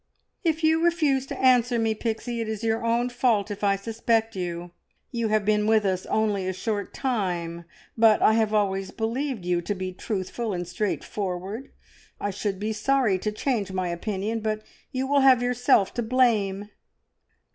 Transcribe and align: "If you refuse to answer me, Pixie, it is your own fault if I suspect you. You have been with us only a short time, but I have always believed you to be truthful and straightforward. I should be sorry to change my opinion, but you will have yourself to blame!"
"If 0.43 0.63
you 0.63 0.83
refuse 0.83 1.27
to 1.27 1.37
answer 1.39 1.77
me, 1.77 1.93
Pixie, 1.93 2.41
it 2.41 2.49
is 2.49 2.63
your 2.63 2.83
own 2.83 3.07
fault 3.09 3.51
if 3.51 3.63
I 3.63 3.75
suspect 3.75 4.35
you. 4.35 4.71
You 5.11 5.27
have 5.27 5.45
been 5.45 5.67
with 5.67 5.85
us 5.85 6.07
only 6.07 6.47
a 6.47 6.53
short 6.53 6.91
time, 6.91 7.65
but 7.95 8.19
I 8.19 8.33
have 8.33 8.51
always 8.51 8.89
believed 8.89 9.45
you 9.45 9.61
to 9.61 9.75
be 9.75 9.93
truthful 9.93 10.53
and 10.53 10.67
straightforward. 10.67 11.71
I 12.19 12.31
should 12.31 12.57
be 12.59 12.73
sorry 12.73 13.19
to 13.19 13.31
change 13.31 13.71
my 13.71 13.89
opinion, 13.89 14.39
but 14.39 14.63
you 14.91 15.05
will 15.05 15.19
have 15.19 15.43
yourself 15.43 15.93
to 15.93 16.01
blame!" 16.01 16.71